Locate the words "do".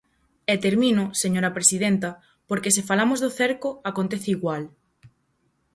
3.23-3.29